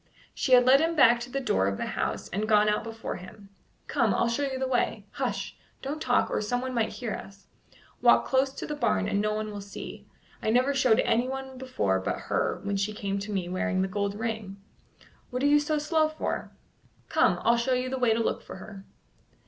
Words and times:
She 0.33 0.53
had 0.53 0.65
led 0.65 0.79
him 0.81 0.95
back 0.95 1.19
to 1.19 1.29
the 1.31 1.39
door 1.39 1.67
of 1.67 1.77
the 1.77 1.85
house 1.85 2.27
and 2.29 2.49
gone 2.49 2.67
out 2.67 2.83
before 2.83 3.17
him. 3.17 3.49
"Come, 3.85 4.15
I'll 4.15 4.27
show 4.29 4.41
you 4.41 4.57
the 4.57 4.67
way. 4.67 5.05
Hush! 5.11 5.55
don't 5.83 6.01
talk, 6.01 6.31
or 6.31 6.41
someone 6.41 6.73
might 6.73 6.89
hear 6.93 7.13
us. 7.13 7.45
Walk 8.01 8.25
close 8.25 8.51
to 8.53 8.65
the 8.65 8.73
barn, 8.73 9.07
and 9.07 9.21
no 9.21 9.35
one 9.35 9.51
will 9.51 9.61
see. 9.61 10.07
I 10.41 10.49
never 10.49 10.73
showed 10.73 11.01
anyone 11.01 11.55
before 11.59 11.99
but 11.99 12.17
her 12.31 12.59
when 12.63 12.77
she 12.77 12.93
came 12.93 13.19
to 13.19 13.31
me 13.31 13.47
wearing 13.47 13.83
the 13.83 13.87
gold 13.87 14.15
ring. 14.17 14.59
What 15.29 15.43
are 15.43 15.45
you 15.45 15.59
so 15.59 15.77
slow 15.77 16.09
for? 16.09 16.49
Come, 17.07 17.37
I'll 17.43 17.55
show 17.57 17.73
you 17.75 17.87
the 17.87 17.99
way 17.99 18.11
to 18.11 18.19
look 18.23 18.41
for 18.41 18.55
her." 18.55 18.85